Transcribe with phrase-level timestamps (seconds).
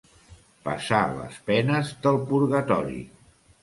[0.67, 3.03] Passar les penes del purgatori.